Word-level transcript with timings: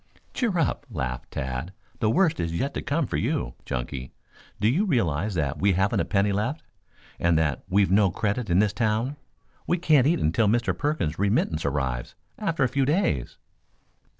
"Cheer 0.33 0.57
up," 0.57 0.87
laughed 0.89 1.29
Tad. 1.29 1.73
"The 1.99 2.09
worst 2.09 2.39
is 2.39 2.57
yet 2.57 2.73
to 2.73 2.81
come 2.81 3.05
for 3.05 3.17
you, 3.17 3.53
Chunky. 3.65 4.11
Do 4.59 4.67
you 4.67 4.83
realize 4.83 5.35
that 5.35 5.59
we 5.59 5.73
haven't 5.73 5.99
a 5.99 6.05
penny 6.05 6.31
left, 6.31 6.63
and 7.19 7.37
that 7.37 7.61
we've 7.69 7.91
no 7.91 8.09
credit 8.09 8.49
in 8.49 8.57
this 8.57 8.73
town? 8.73 9.15
We 9.67 9.77
can't 9.77 10.07
eat 10.07 10.17
until 10.19 10.47
Mr. 10.47 10.75
Perkins' 10.75 11.19
remittance 11.19 11.65
arrives 11.65 12.15
after 12.39 12.63
a 12.63 12.67
few 12.67 12.83
days." 12.83 13.37